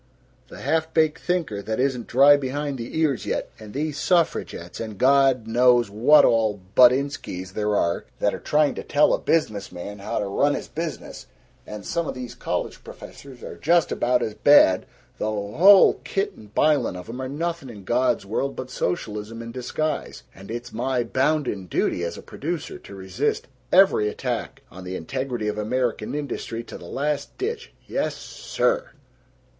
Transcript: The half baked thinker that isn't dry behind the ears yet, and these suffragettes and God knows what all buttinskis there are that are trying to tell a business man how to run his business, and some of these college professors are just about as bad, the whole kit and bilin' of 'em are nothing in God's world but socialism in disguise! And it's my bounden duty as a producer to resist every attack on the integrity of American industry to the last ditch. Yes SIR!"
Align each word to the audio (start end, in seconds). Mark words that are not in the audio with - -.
The 0.47 0.61
half 0.61 0.91
baked 0.95 1.21
thinker 1.21 1.61
that 1.61 1.79
isn't 1.79 2.07
dry 2.07 2.35
behind 2.35 2.79
the 2.79 2.97
ears 2.99 3.27
yet, 3.27 3.51
and 3.59 3.71
these 3.71 3.99
suffragettes 3.99 4.79
and 4.79 4.97
God 4.97 5.45
knows 5.45 5.91
what 5.91 6.25
all 6.25 6.59
buttinskis 6.75 7.53
there 7.53 7.75
are 7.75 8.05
that 8.17 8.33
are 8.33 8.39
trying 8.39 8.73
to 8.73 8.83
tell 8.83 9.13
a 9.13 9.19
business 9.19 9.71
man 9.71 9.99
how 9.99 10.17
to 10.17 10.25
run 10.25 10.55
his 10.55 10.67
business, 10.67 11.27
and 11.67 11.85
some 11.85 12.07
of 12.07 12.15
these 12.15 12.33
college 12.33 12.83
professors 12.83 13.43
are 13.43 13.57
just 13.57 13.91
about 13.91 14.23
as 14.23 14.33
bad, 14.33 14.87
the 15.19 15.25
whole 15.29 15.99
kit 16.03 16.35
and 16.35 16.55
bilin' 16.55 16.95
of 16.95 17.07
'em 17.07 17.21
are 17.21 17.29
nothing 17.29 17.69
in 17.69 17.83
God's 17.83 18.25
world 18.25 18.55
but 18.55 18.71
socialism 18.71 19.39
in 19.39 19.51
disguise! 19.51 20.23
And 20.33 20.49
it's 20.49 20.73
my 20.73 21.03
bounden 21.03 21.67
duty 21.67 22.03
as 22.03 22.17
a 22.17 22.23
producer 22.23 22.79
to 22.79 22.95
resist 22.95 23.47
every 23.71 24.09
attack 24.09 24.63
on 24.71 24.83
the 24.83 24.95
integrity 24.95 25.47
of 25.47 25.59
American 25.59 26.15
industry 26.15 26.63
to 26.63 26.79
the 26.79 26.85
last 26.85 27.37
ditch. 27.37 27.71
Yes 27.85 28.15
SIR!" 28.15 28.89